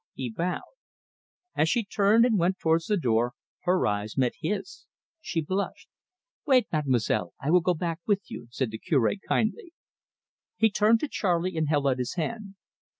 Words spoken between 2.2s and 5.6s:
and went towards the door her eyes met his. She